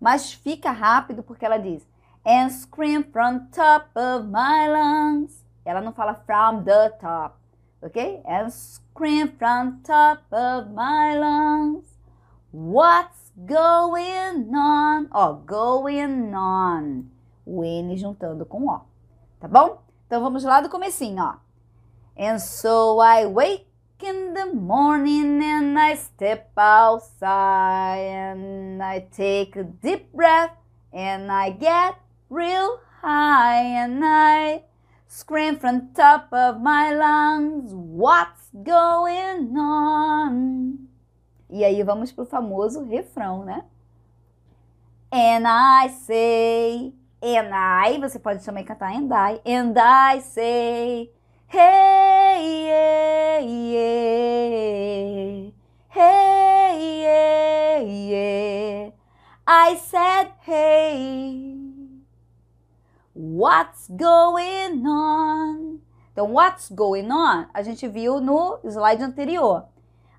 Mas 0.00 0.32
fica 0.32 0.70
rápido 0.70 1.24
porque 1.24 1.44
ela 1.44 1.58
diz, 1.58 1.84
and 2.24 2.48
scream 2.50 3.02
from 3.02 3.40
top 3.50 3.88
of 3.98 4.28
my 4.28 4.68
lungs. 4.68 5.44
Ela 5.64 5.80
não 5.80 5.92
fala 5.92 6.14
from 6.14 6.62
the 6.62 6.90
top, 6.90 7.34
ok? 7.82 8.22
And 8.24 8.50
scream 8.50 9.26
from 9.36 9.80
top 9.82 10.22
of 10.32 10.70
my 10.70 11.18
lungs. 11.18 11.88
What's 12.52 13.32
going 13.36 14.54
on? 14.54 15.08
Ó, 15.10 15.32
going 15.44 16.32
on. 16.32 17.06
O 17.44 17.64
N 17.64 17.96
juntando 17.96 18.46
com 18.46 18.68
o 18.68 18.80
tá 19.40 19.48
bom? 19.48 19.82
Então 20.06 20.22
vamos 20.22 20.44
lá 20.44 20.60
do 20.60 20.68
comecinho, 20.68 21.20
ó. 21.20 21.47
And 22.18 22.42
so 22.42 22.98
I 22.98 23.26
wake 23.26 23.68
in 24.02 24.34
the 24.34 24.46
morning 24.46 25.40
and 25.40 25.78
I 25.78 25.94
step 25.94 26.50
outside 26.58 28.00
and 28.00 28.82
I 28.82 29.06
take 29.12 29.54
a 29.54 29.62
deep 29.62 30.12
breath 30.12 30.50
and 30.92 31.30
I 31.30 31.50
get 31.50 31.94
real 32.28 32.80
high 33.00 33.62
and 33.62 34.02
I 34.04 34.64
scream 35.06 35.58
from 35.58 35.94
top 35.94 36.26
of 36.32 36.60
my 36.60 36.92
lungs, 36.92 37.70
what's 37.72 38.50
going 38.64 39.56
on? 39.56 40.88
E 41.48 41.64
aí 41.64 41.84
vamos 41.84 42.10
pro 42.10 42.26
famoso 42.26 42.84
refrão, 42.84 43.44
né? 43.44 43.62
And 45.12 45.46
I 45.46 45.88
say, 45.88 46.92
and 47.22 47.54
I, 47.54 47.98
você 48.00 48.18
pode 48.18 48.44
também 48.44 48.64
cantar 48.64 48.92
and 48.92 49.08
I, 49.14 49.40
and 49.46 49.78
I 49.78 50.20
say, 50.20 51.12
hey, 51.48 53.42
hey, 55.88 57.84
yeah. 57.86 58.90
I 59.46 59.76
said, 59.76 60.32
hey, 60.42 61.54
what's 63.14 63.88
going 63.88 64.86
on? 64.86 65.80
Então, 66.12 66.30
what's 66.32 66.68
going 66.68 67.10
on? 67.10 67.46
A 67.54 67.62
gente 67.62 67.88
viu 67.88 68.20
no 68.20 68.58
slide 68.68 69.02
anterior. 69.02 69.64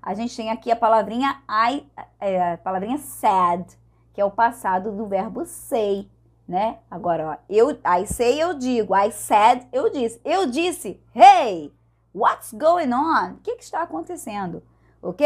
A 0.02 0.14
gente 0.14 0.34
tem 0.34 0.50
aqui 0.50 0.72
a 0.72 0.76
palavrinha 0.76 1.42
I, 1.48 1.86
é, 2.18 2.54
a 2.54 2.58
palavrinha 2.58 2.98
said, 2.98 3.66
que 4.12 4.20
é 4.20 4.24
o 4.24 4.30
passado 4.32 4.90
do 4.90 5.06
verbo 5.06 5.44
say, 5.44 6.10
né? 6.50 6.80
Agora, 6.90 7.30
ó, 7.30 7.36
eu, 7.48 7.70
I 7.70 8.04
say, 8.06 8.42
eu 8.42 8.54
digo. 8.54 8.92
I 8.92 9.12
said, 9.12 9.68
eu 9.72 9.88
disse. 9.88 10.20
Eu 10.24 10.46
disse, 10.46 11.00
hey, 11.14 11.72
what's 12.12 12.52
going 12.52 12.92
on? 12.92 13.34
O 13.34 13.36
que, 13.36 13.54
que 13.54 13.62
está 13.62 13.82
acontecendo? 13.82 14.60
Ok? 15.00 15.24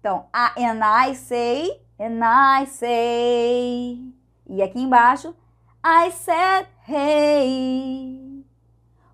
Então, 0.00 0.24
a, 0.32 0.54
and 0.58 0.80
I 0.82 1.14
say, 1.14 1.82
and 2.00 2.24
I 2.24 2.66
say. 2.66 3.98
E 4.48 4.62
aqui 4.62 4.80
embaixo, 4.80 5.36
I 5.84 6.10
said, 6.10 6.66
hey, 6.88 8.42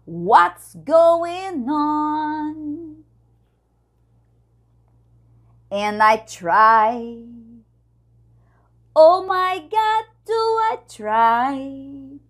what's 0.06 0.76
going 0.76 1.68
on? 1.68 3.04
And 5.68 6.00
I 6.00 6.18
try. 6.18 7.24
Oh 8.94 9.24
my 9.26 9.68
God, 9.68 10.04
do 10.30 10.58
I 10.60 10.78
try? 10.86 12.20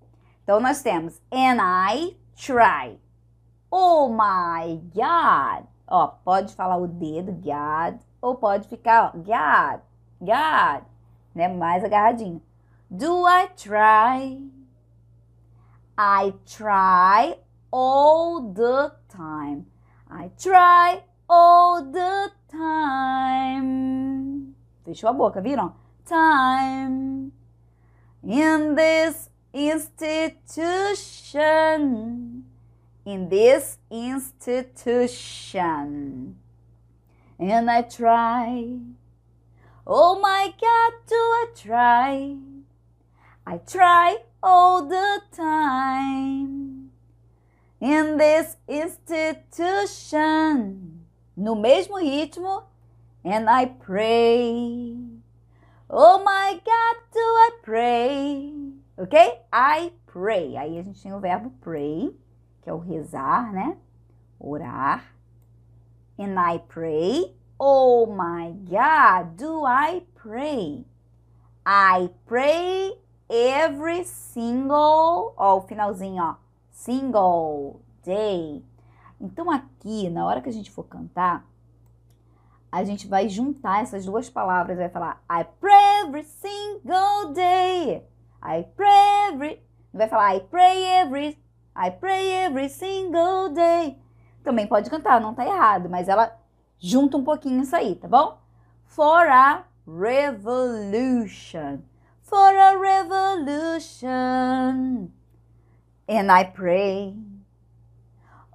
Então 0.43 0.59
nós 0.59 0.83
temos 0.83 1.21
and 1.31 1.61
I 1.61 2.17
try. 2.35 2.99
Oh 3.71 4.09
my 4.09 4.81
God. 4.95 5.67
Ó, 5.87 6.07
pode 6.25 6.55
falar 6.55 6.79
o 6.79 6.87
dedo, 6.87 7.33
God, 7.33 8.01
ou 8.23 8.37
pode 8.37 8.67
ficar, 8.69 9.07
ó, 9.07 9.11
God, 9.19 9.83
God, 10.21 10.85
né? 11.35 11.49
Mais 11.49 11.85
agarradinho. 11.85 12.41
Do 12.91 13.27
I 13.27 13.49
try? 13.49 14.41
I 15.99 16.33
try 16.47 17.39
all 17.71 18.41
the 18.55 18.93
time. 19.09 19.67
I 20.09 20.31
try 20.39 21.03
all 21.29 21.83
the 21.83 22.33
time. 22.49 24.55
Fechou 24.85 25.09
a 25.09 25.13
boca, 25.13 25.43
viram? 25.43 25.75
Time. 26.07 27.33
In 28.23 28.75
this 28.75 29.31
institution. 29.53 32.45
In 33.05 33.29
this 33.29 33.77
institution. 33.91 36.37
And 37.39 37.71
I 37.71 37.83
try. 37.83 38.79
Oh 39.87 40.19
my 40.21 40.53
God, 40.61 40.93
do 41.07 41.15
I 41.15 41.47
try? 41.57 42.37
I 43.47 43.59
try 43.59 44.17
all 44.43 44.87
the 44.87 45.23
time. 45.33 46.91
In 47.81 48.17
this 48.19 48.57
institution 48.69 51.01
no 51.41 51.55
mesmo 51.55 51.99
ritmo. 51.99 52.65
And 53.25 53.49
I 53.49 53.67
pray. 53.67 55.10
Oh 55.93 56.23
my 56.23 56.53
God, 56.55 56.97
do 57.13 57.19
I 57.19 57.51
pray? 57.65 58.55
Ok? 58.97 59.19
I 59.53 59.93
pray. 60.07 60.57
Aí 60.57 60.79
a 60.79 60.83
gente 60.85 61.03
tem 61.03 61.13
o 61.13 61.19
verbo 61.19 61.51
pray, 61.61 62.17
que 62.63 62.71
é 62.71 62.73
o 62.73 62.79
rezar, 62.79 63.53
né? 63.53 63.77
Orar. 64.39 65.13
And 66.17 66.39
I 66.39 66.61
pray. 66.69 67.37
Oh 67.59 68.07
my 68.07 68.53
God, 68.71 69.35
do 69.37 69.67
I 69.67 70.07
pray? 70.15 70.87
I 71.67 72.09
pray 72.25 72.97
every 73.29 74.05
single, 74.05 75.35
ó, 75.37 75.57
o 75.57 75.63
finalzinho, 75.63 76.23
ó, 76.23 76.37
single 76.71 77.81
day. 78.05 78.65
Então 79.21 79.51
aqui, 79.51 80.09
na 80.09 80.25
hora 80.25 80.41
que 80.41 80.49
a 80.49 80.53
gente 80.53 80.71
for 80.71 80.85
cantar, 80.85 81.50
a 82.71 82.85
gente 82.85 83.07
vai 83.09 83.29
juntar 83.29 83.83
essas 83.83 84.05
duas 84.05 84.31
palavras, 84.31 84.79
vai 84.79 84.89
falar 84.89 85.23
I 85.31 85.45
pray 85.61 86.03
every 86.05 86.25
single 86.25 87.33
day. 87.33 88.07
I 88.43 88.65
pray 88.77 89.29
every, 89.29 89.63
vai 89.93 90.09
falar 90.09 90.37
I 90.37 90.41
pray 90.41 90.85
every, 91.01 91.39
I 91.77 91.91
pray 91.91 92.33
every 92.45 92.69
single 92.69 93.51
day. 93.53 93.99
Também 94.43 94.67
pode 94.67 94.89
cantar, 94.89 95.21
não 95.21 95.35
tá 95.35 95.45
errado, 95.45 95.91
mas 95.91 96.09
ela 96.09 96.35
junta 96.79 97.17
um 97.17 97.25
pouquinho 97.25 97.63
isso 97.63 97.77
aí, 97.77 97.97
tá 97.97 98.09
bom? 98.09 98.41
For 98.87 99.29
a 99.29 99.65
revolution. 99.87 101.81
For 102.23 102.55
a 102.57 102.79
revolution. 102.79 104.09
And 106.09 106.33
I 106.33 106.45
pray 106.45 107.17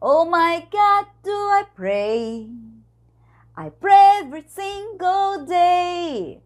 Oh 0.08 0.23
my 0.23 0.67
God, 0.69 1.08
do 1.23 1.32
I 1.32 1.63
pray? 1.73 2.64
I 3.57 3.69
pray 3.69 4.19
every 4.19 4.43
single 4.47 5.45
day 5.45 6.41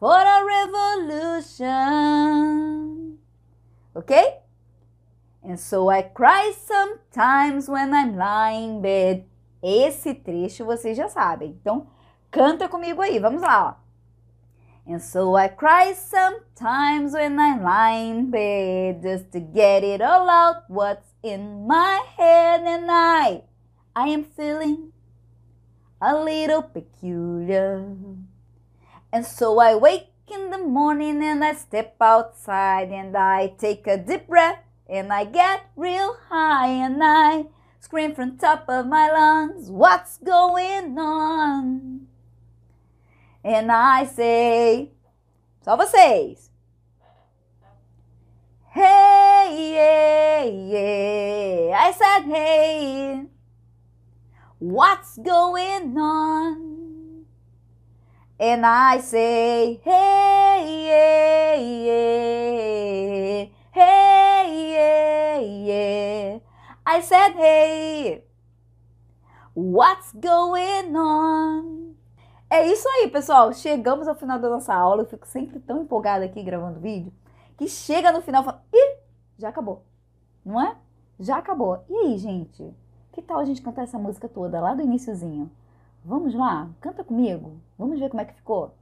for 0.00 0.16
a 0.16 0.44
revolution. 0.44 1.68
Okay? 3.94 4.38
And 5.42 5.60
so 5.60 5.90
I 5.90 6.00
cry 6.02 6.52
sometimes 6.56 7.68
when 7.68 7.92
I'm 7.92 8.16
lying 8.16 8.76
in 8.76 8.82
bed. 8.82 9.26
Esse 9.62 10.14
trecho 10.14 10.64
vocês 10.64 10.96
já 10.96 11.08
sabem. 11.08 11.58
Então, 11.60 11.88
canta 12.30 12.68
comigo 12.68 13.02
aí. 13.02 13.18
Vamos 13.18 13.42
lá, 13.42 13.68
ó. 13.68 13.74
And 14.90 15.00
so 15.00 15.36
I 15.36 15.48
cry 15.48 15.94
sometimes 15.94 17.12
when 17.12 17.38
I'm 17.38 17.62
lying 17.62 18.18
in 18.18 18.30
bed 18.30 19.02
just 19.02 19.30
to 19.32 19.40
get 19.40 19.82
it 19.82 20.00
all 20.00 20.30
out 20.30 20.64
what's 20.68 21.12
in 21.22 21.66
my 21.66 22.00
head 22.16 22.64
and 22.64 22.88
I, 22.88 23.42
I 23.96 24.10
am 24.10 24.24
feeling 24.24 24.92
a 26.00 26.14
little 26.16 26.62
peculiar. 26.62 27.84
And 29.12 29.24
so 29.24 29.58
I 29.58 29.74
wake 29.74 30.08
in 30.28 30.50
the 30.50 30.58
morning 30.58 31.22
and 31.22 31.44
I 31.44 31.54
step 31.54 31.96
outside 32.00 32.90
and 32.90 33.16
I 33.16 33.54
take 33.58 33.86
a 33.86 33.96
deep 33.96 34.28
breath 34.28 34.58
and 34.88 35.12
I 35.12 35.24
get 35.24 35.70
real 35.76 36.16
high 36.28 36.68
and 36.68 37.00
I 37.02 37.46
scream 37.80 38.14
from 38.14 38.36
top 38.36 38.64
of 38.68 38.86
my 38.86 39.10
lungs, 39.10 39.70
what's 39.70 40.18
going 40.18 40.98
on? 40.98 42.06
And 43.44 43.70
I 43.70 44.04
say, 44.06 44.90
só 45.64 45.76
vocês. 45.76 46.50
Hey! 48.70 49.16
hey, 49.46 49.74
yeah, 49.74 50.44
yeah. 51.70 51.78
I 51.78 51.92
said, 51.92 52.22
hey, 52.28 53.26
what's 54.66 55.16
going 55.18 55.96
on? 55.96 57.24
And 58.38 58.66
I 58.66 58.98
say, 58.98 59.80
hey, 59.82 60.86
yeah, 60.90 61.54
yeah. 61.86 63.46
Hey, 63.70 64.72
yeah, 64.74 65.38
yeah. 65.40 66.38
I 66.84 67.00
said, 67.00 67.32
hey, 67.36 68.24
what's 69.54 70.12
going 70.12 70.96
on? 70.96 71.94
É 72.50 72.66
isso 72.66 72.88
aí, 72.88 73.08
pessoal. 73.08 73.52
Chegamos 73.52 74.06
ao 74.06 74.14
final 74.14 74.38
da 74.38 74.48
nossa 74.48 74.74
aula. 74.74 75.02
Eu 75.02 75.06
fico 75.06 75.26
sempre 75.26 75.58
tão 75.60 75.82
empolgada 75.82 76.24
aqui 76.24 76.42
gravando 76.42 76.78
vídeo 76.80 77.12
que 77.56 77.68
chega 77.68 78.12
no 78.12 78.22
final 78.22 78.42
e 78.42 78.44
fala: 78.44 78.64
ih, 78.72 78.98
já 79.38 79.48
acabou. 79.48 79.84
Não 80.44 80.60
é? 80.60 80.76
Já 81.18 81.38
acabou. 81.38 81.84
E 81.88 81.96
aí, 81.96 82.18
gente? 82.18 82.72
Que 83.16 83.22
tal 83.22 83.38
a 83.38 83.44
gente 83.46 83.62
cantar 83.62 83.84
essa 83.84 83.98
música 83.98 84.28
toda 84.28 84.60
lá 84.60 84.74
do 84.74 84.82
iníciozinho? 84.82 85.50
Vamos 86.04 86.34
lá? 86.34 86.68
Canta 86.82 87.02
comigo. 87.02 87.58
Vamos 87.78 87.98
ver 87.98 88.10
como 88.10 88.20
é 88.20 88.26
que 88.26 88.34
ficou. 88.34 88.74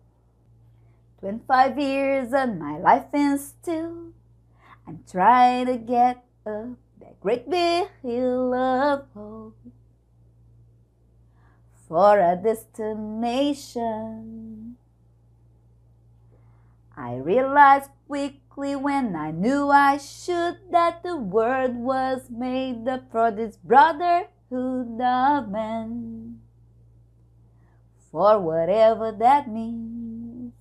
25 1.22 1.80
years 1.80 2.32
and 2.32 2.58
my 2.58 2.78
life 2.78 3.06
is 3.14 3.42
still. 3.42 4.12
I'm 4.88 4.98
trying 5.06 5.66
to 5.66 5.78
get 5.78 6.18
up 6.44 6.76
that 6.98 7.14
great 7.22 7.48
big 7.48 7.88
hill 8.02 8.52
of 8.52 9.04
hope. 9.14 9.54
for 11.86 12.18
a 12.18 12.34
destination. 12.34 14.76
I 16.96 17.16
realized 17.16 17.90
quickly 18.06 18.76
when 18.76 19.16
I 19.16 19.30
knew 19.32 19.68
I 19.68 19.98
should 19.98 20.70
that 20.70 21.02
the 21.02 21.16
world 21.16 21.74
was 21.74 22.30
made 22.30 22.86
up 22.88 23.10
for 23.10 23.30
this 23.30 23.56
brotherhood 23.56 25.00
of 25.00 25.48
men. 25.50 26.40
For 28.12 28.38
whatever 28.38 29.10
that 29.10 29.48
means. 29.48 30.52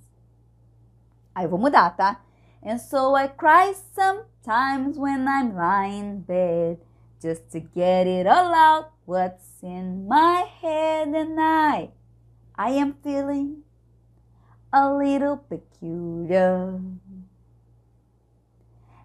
Aí 1.35 1.47
vou 1.47 1.57
mudar, 1.57 1.95
tá? 1.95 2.17
And 2.61 2.79
so 2.79 3.15
I 3.15 3.27
cry 3.27 3.73
sometimes 3.93 4.97
when 4.97 5.27
I'm 5.27 5.55
lying 5.55 5.99
in 5.99 6.21
bed 6.21 6.79
just 7.21 7.51
to 7.51 7.59
get 7.59 8.07
it 8.07 8.25
all 8.27 8.53
out 8.53 8.91
what's 9.05 9.61
in 9.61 10.07
my 10.07 10.45
head 10.61 11.09
and 11.09 11.39
I 11.39 11.91
I 12.55 12.71
am 12.71 12.93
feeling 13.03 13.63
a 14.73 14.93
little 14.93 15.37
peculiar. 15.37 16.81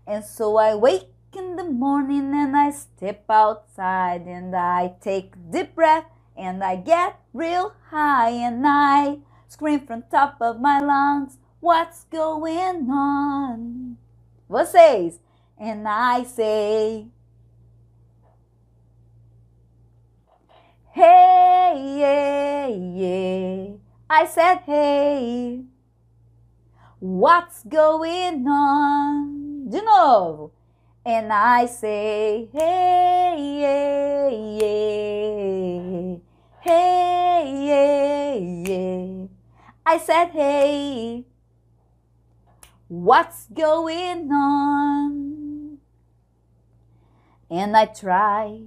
And 0.07 0.25
so 0.25 0.57
I 0.59 0.75
wake 0.77 1.11
in 1.37 1.57
the 1.57 1.65
morning 1.65 2.35
and 2.35 2.57
I 2.57 2.71
step 2.73 3.25
outside 3.31 4.23
and 4.27 4.55
I 4.57 4.95
take 5.01 5.35
deep 5.53 5.75
breath 5.77 6.07
and 6.37 6.65
I 6.65 6.77
get 6.77 7.21
real 7.33 7.75
high 7.91 8.31
and 8.31 8.65
I 8.67 9.19
scream 9.49 9.87
from 9.87 10.05
top 10.11 10.39
of 10.43 10.61
my 10.61 10.81
lungs, 10.81 11.39
what's 11.61 12.05
going 12.05 12.91
on? 12.91 13.99
Vocês. 14.51 15.21
And 15.59 15.89
I 15.89 16.25
say, 16.25 17.07
Hey, 20.93 21.97
yeah, 22.01 22.69
yeah. 22.69 23.88
I 24.11 24.27
said, 24.27 24.61
hey. 24.65 25.65
What's 26.99 27.63
going 27.65 28.47
on? 28.49 29.69
De 29.69 29.83
novo. 29.83 30.53
And 31.05 31.33
I 31.33 31.67
say, 31.67 32.49
hey. 32.53 33.39
Hey, 36.61 37.45
yeah. 38.67 39.27
I 39.85 39.99
said, 39.99 40.31
hey. 40.31 41.25
What's 42.89 43.47
going 43.47 44.33
on? 44.33 45.79
And 47.51 47.77
I 47.77 47.85
try 47.87 48.61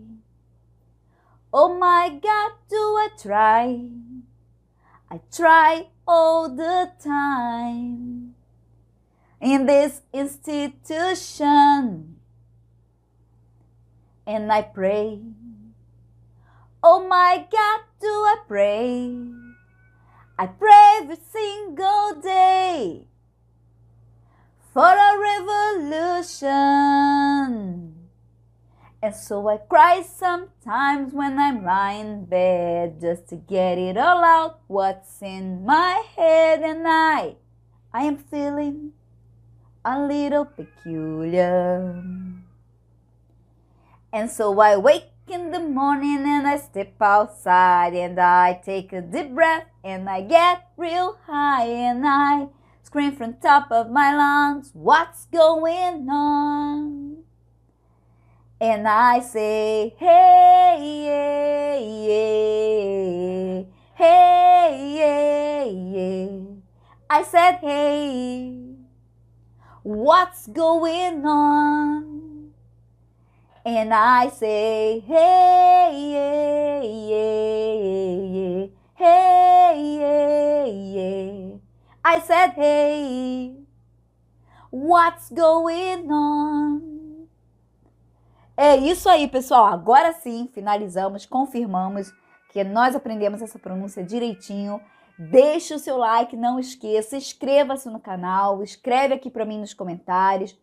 Oh 1.54 1.78
my 1.78 2.08
God, 2.08 2.52
do 2.70 2.76
I 2.78 3.10
try? 3.22 4.11
I 5.12 5.20
try 5.30 5.88
all 6.08 6.48
the 6.48 6.90
time 7.04 8.34
in 9.42 9.66
this 9.66 10.00
institution. 10.14 12.16
And 14.26 14.50
I 14.50 14.62
pray. 14.62 15.20
Oh 16.82 17.06
my 17.06 17.46
God, 17.52 17.82
do 18.00 18.08
I 18.08 18.38
pray? 18.48 19.18
I 20.40 20.48
pray 20.48 21.00
every 21.02 21.18
single 21.30 22.22
day 22.22 23.08
for 24.74 24.88
a 24.88 25.20
revolution. 26.40 27.91
And 29.04 29.16
so 29.16 29.48
I 29.48 29.58
cry 29.58 30.04
sometimes 30.04 31.12
when 31.12 31.40
I'm 31.40 31.66
lying 31.66 32.08
in 32.08 32.26
bed 32.26 33.02
just 33.02 33.28
to 33.30 33.36
get 33.36 33.80
it 33.80 33.98
all 33.98 34.24
out 34.24 34.60
what's 34.68 35.24
in 35.24 35.66
my 35.66 36.04
head 36.16 36.62
and 36.62 36.86
I 36.88 37.36
I 37.92 38.04
am 38.04 38.18
feeling 38.18 38.94
a 39.84 40.00
little 40.00 40.46
peculiar. 40.46 42.04
And 44.14 44.30
so 44.30 44.60
I 44.60 44.78
wake 44.78 45.10
in 45.28 45.52
the 45.52 45.60
morning 45.60 46.24
and 46.26 46.48
I 46.48 46.58
step 46.58 47.02
outside 47.02 47.94
and 47.94 48.20
I 48.20 48.62
take 48.64 48.94
a 48.94 49.02
deep 49.02 49.34
breath 49.34 49.66
and 49.84 50.08
I 50.08 50.22
get 50.22 50.68
real 50.78 51.18
high 51.26 51.66
and 51.66 52.04
I 52.06 52.50
scream 52.84 53.16
from 53.16 53.36
top 53.36 53.72
of 53.72 53.90
my 53.90 54.16
lungs, 54.16 54.72
what's 54.74 55.26
going 55.26 56.08
on? 56.10 57.11
And 58.62 58.88
I 58.88 59.22
say, 59.22 59.96
hey, 59.98 60.78
yeah, 61.08 61.80
yeah, 62.06 63.64
hey, 63.96 64.94
yeah, 65.00 65.64
yeah. 65.66 66.62
I 67.10 67.24
said, 67.24 67.58
hey, 67.58 68.76
what's 69.82 70.46
going 70.46 71.26
on? 71.26 72.52
And 73.66 73.92
I 73.96 74.30
say, 74.30 75.00
hey, 75.08 75.90
yeah, 76.14 76.82
yeah, 76.84 77.72
yeah, 78.38 78.68
hey, 78.94 79.98
yeah, 79.98 80.66
yeah. 81.02 81.58
I 82.06 82.20
said, 82.20 82.52
hey, 82.52 83.56
what's 84.70 85.32
going 85.32 86.12
on? 86.12 87.01
É 88.56 88.76
isso 88.76 89.10
aí, 89.10 89.28
pessoal. 89.28 89.66
Agora 89.66 90.14
sim, 90.14 90.50
finalizamos, 90.54 91.26
confirmamos 91.26 92.12
que 92.52 92.64
nós 92.64 92.96
aprendemos 92.96 93.42
essa 93.42 93.58
pronúncia 93.58 94.04
direitinho. 94.04 94.82
Deixe 95.18 95.74
o 95.74 95.80
seu 95.80 95.98
like, 95.98 96.36
não 96.36 96.60
esqueça, 96.60 97.16
inscreva-se 97.16 97.90
no 97.90 98.00
canal, 98.00 98.64
escreve 98.64 99.14
aqui 99.14 99.30
para 99.30 99.46
mim 99.46 99.60
nos 99.60 99.74
comentários 99.74 100.58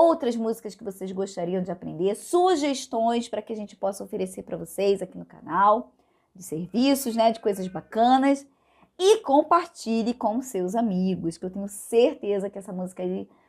outras 0.00 0.34
músicas 0.34 0.74
que 0.74 0.82
vocês 0.82 1.12
gostariam 1.12 1.62
de 1.62 1.70
aprender, 1.70 2.14
sugestões 2.14 3.28
para 3.28 3.42
que 3.42 3.52
a 3.52 3.56
gente 3.56 3.76
possa 3.76 4.02
oferecer 4.02 4.42
para 4.42 4.56
vocês 4.56 5.02
aqui 5.02 5.18
no 5.18 5.26
canal, 5.26 5.92
de 6.34 6.42
serviços, 6.42 7.14
né, 7.14 7.32
de 7.32 7.40
coisas 7.40 7.68
bacanas. 7.68 8.46
E 8.98 9.18
compartilhe 9.18 10.14
com 10.14 10.40
seus 10.40 10.74
amigos, 10.74 11.36
que 11.36 11.44
eu 11.44 11.50
tenho 11.50 11.68
certeza 11.68 12.48
que 12.48 12.58
essa 12.58 12.72
música 12.72 13.02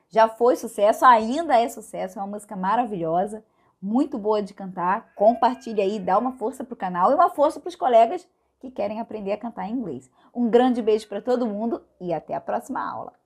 já 0.09 0.27
foi 0.27 0.55
sucesso, 0.55 1.05
ainda 1.05 1.59
é 1.59 1.69
sucesso, 1.69 2.19
é 2.19 2.21
uma 2.21 2.27
música 2.27 2.55
maravilhosa 2.55 3.43
muito 3.81 4.17
boa 4.17 4.41
de 4.41 4.53
cantar. 4.53 5.13
Compartilhe 5.15 5.81
aí, 5.81 5.99
dá 5.99 6.17
uma 6.17 6.33
força 6.33 6.63
pro 6.63 6.75
canal 6.75 7.11
e 7.11 7.15
uma 7.15 7.29
força 7.29 7.59
para 7.59 7.69
os 7.69 7.75
colegas 7.75 8.27
que 8.59 8.69
querem 8.69 8.99
aprender 8.99 9.31
a 9.31 9.37
cantar 9.37 9.67
em 9.67 9.73
inglês. 9.73 10.09
Um 10.33 10.49
grande 10.49 10.81
beijo 10.81 11.07
para 11.07 11.21
todo 11.21 11.47
mundo 11.47 11.81
e 11.99 12.13
até 12.13 12.35
a 12.35 12.41
próxima 12.41 12.87
aula. 12.87 13.20